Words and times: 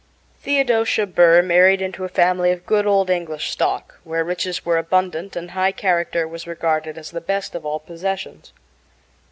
Theodosia 0.41 1.05
Burr 1.05 1.43
married 1.43 1.79
into 1.79 2.03
a 2.03 2.09
family 2.09 2.49
of 2.49 2.65
good 2.65 2.87
old 2.87 3.11
English 3.11 3.51
stock, 3.51 3.99
where 4.03 4.23
riches 4.23 4.65
were 4.65 4.79
abundant, 4.79 5.35
and 5.35 5.51
high 5.51 5.71
character 5.73 6.27
was 6.27 6.47
regarded 6.47 6.97
as 6.97 7.11
the 7.11 7.21
best 7.21 7.53
of 7.53 7.67
all 7.67 7.77
possessions. 7.79 8.51